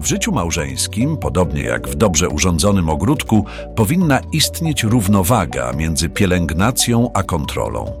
[0.00, 3.44] W życiu małżeńskim, podobnie jak w dobrze urządzonym ogródku,
[3.76, 7.92] powinna istnieć równowaga między pielęgnacją a kontrolą.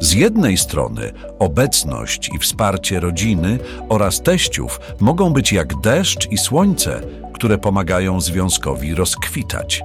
[0.00, 7.00] Z jednej strony obecność i wsparcie rodziny oraz teściów mogą być jak deszcz i słońce,
[7.32, 9.82] które pomagają związkowi rozkwitać.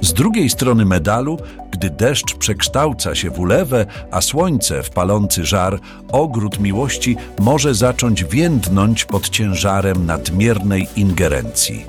[0.00, 1.38] Z drugiej strony medalu,
[1.70, 5.80] gdy deszcz przekształca się w ulewę, a słońce w palący żar,
[6.12, 11.84] ogród miłości może zacząć więdnąć pod ciężarem nadmiernej ingerencji.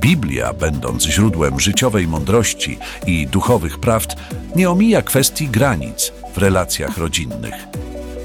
[0.00, 4.16] Biblia, będąc źródłem życiowej mądrości i duchowych prawd,
[4.56, 7.54] nie omija kwestii granic w relacjach rodzinnych.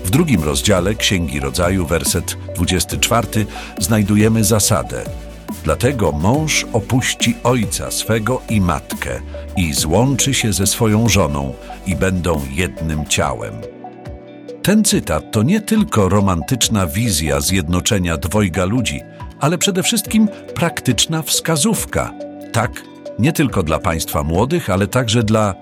[0.05, 3.45] W drugim rozdziale Księgi Rodzaju, werset 24,
[3.79, 5.03] znajdujemy zasadę.
[5.63, 9.19] Dlatego mąż opuści ojca swego i matkę
[9.57, 11.53] i złączy się ze swoją żoną
[11.87, 13.53] i będą jednym ciałem.
[14.63, 19.01] Ten cytat to nie tylko romantyczna wizja zjednoczenia dwojga ludzi,
[19.39, 22.13] ale przede wszystkim praktyczna wskazówka.
[22.51, 22.83] Tak,
[23.19, 25.55] nie tylko dla państwa młodych, ale także dla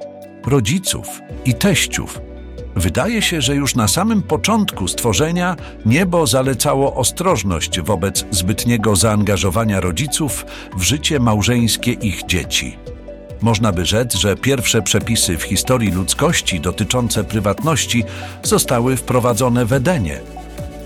[0.45, 2.21] rodziców i teściów.
[2.75, 5.55] Wydaje się, że już na samym początku stworzenia
[5.85, 10.45] niebo zalecało ostrożność wobec zbytniego zaangażowania rodziców
[10.77, 12.77] w życie małżeńskie ich dzieci.
[13.41, 18.03] Można by rzec, że pierwsze przepisy w historii ludzkości dotyczące prywatności
[18.43, 20.19] zostały wprowadzone w Edenie.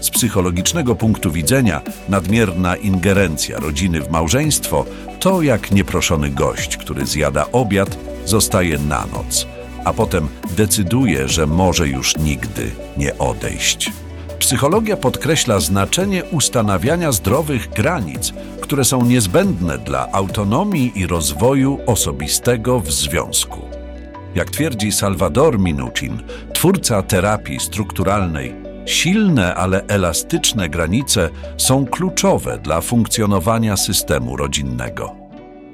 [0.02, 4.86] Z psychologicznego punktu widzenia nadmierna ingerencja rodziny w małżeństwo
[5.20, 9.48] to jak nieproszony gość, który zjada obiad, zostaje na noc,
[9.86, 13.92] a potem decyduje, że może już nigdy nie odejść.
[14.40, 22.92] Psychologia podkreśla znaczenie ustanawiania zdrowych granic, które są niezbędne dla autonomii i rozwoju osobistego w
[22.92, 23.62] związku.
[24.36, 26.24] Jak twierdzi Salvador Minuchin,
[26.54, 28.56] twórca terapii strukturalnej,
[28.86, 35.16] silne, ale elastyczne granice są kluczowe dla funkcjonowania systemu rodzinnego.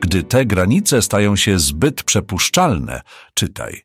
[0.02, 3.02] Gdy te granice stają się zbyt przepuszczalne,
[3.34, 3.81] czytaj,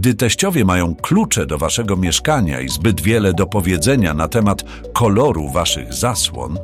[0.00, 5.48] gdy teściowie mają klucze do waszego mieszkania i zbyt wiele do powiedzenia na temat koloru
[5.48, 6.58] waszych zasłon,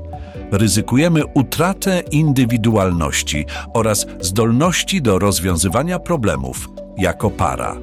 [0.53, 3.45] ryzykujemy utratę indywidualności
[3.75, 7.77] oraz zdolności do rozwiązywania problemów jako para.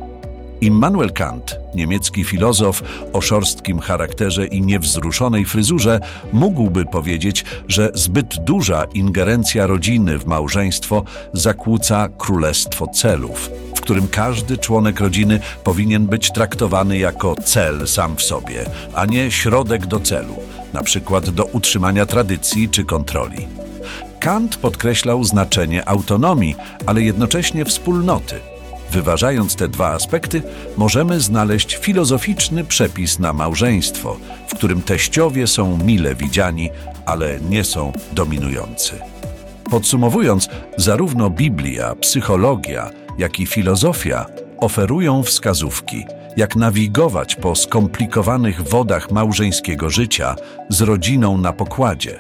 [0.62, 2.84] Immanuel Kant, niemiecki filozof
[3.14, 6.00] o szorstkim charakterze i niewzruszonej fryzurze,
[6.34, 11.04] mógłby powiedzieć, że zbyt duża ingerencja rodziny w małżeństwo
[11.34, 13.50] zakłóca królestwo celów,
[13.84, 19.86] którym każdy członek rodziny powinien być traktowany jako cel sam w sobie, a nie środek
[19.86, 20.36] do celu,
[20.74, 23.48] na przykład do utrzymania tradycji czy kontroli.
[24.20, 26.56] Kant podkreślał znaczenie autonomii,
[26.86, 28.36] ale jednocześnie wspólnoty.
[28.92, 30.42] Wyważając te dwa aspekty,
[30.78, 34.18] możemy znaleźć filozoficzny przepis na małżeństwo,
[34.48, 36.70] w którym teściowie są mile widziani,
[37.06, 38.94] ale nie są dominujący.
[39.74, 44.26] Podsumowując, zarówno Biblia, psychologia, jak i filozofia
[44.58, 46.06] oferują wskazówki,
[46.38, 50.36] jak nawigować po skomplikowanych wodach małżeńskiego życia
[50.70, 52.20] z rodziną na pokładzie.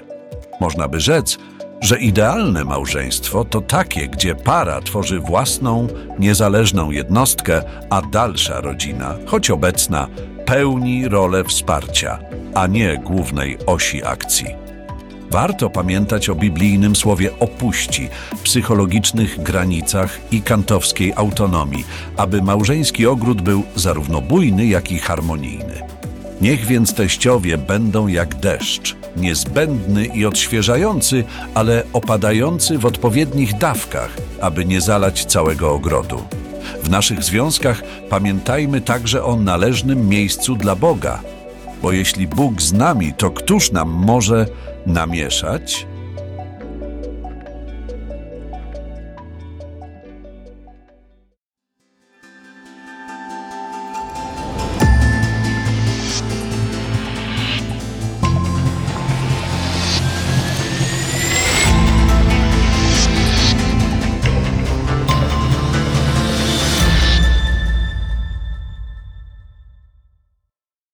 [0.62, 1.38] Można by rzec,
[1.82, 5.88] że idealne małżeństwo to takie, gdzie para tworzy własną,
[6.20, 10.08] niezależną jednostkę, a dalsza rodzina, choć obecna,
[10.46, 12.20] pełni rolę wsparcia,
[12.54, 14.63] a nie głównej osi akcji.
[15.34, 18.10] Warto pamiętać o biblijnym słowie opuści,
[18.44, 21.86] psychologicznych granicach i kantowskiej autonomii,
[22.18, 25.82] aby małżeński ogród był zarówno bujny, jak i harmonijny.
[26.42, 31.24] Niech więc teściowie będą jak deszcz, niezbędny i odświeżający,
[31.54, 36.24] ale opadający w odpowiednich dawkach, aby nie zalać całego ogrodu.
[36.84, 41.20] W naszych związkach pamiętajmy także o należnym miejscu dla Boga,
[41.84, 44.46] bo jeśli Bóg z nami, to któż nam może
[44.86, 45.88] namieszać?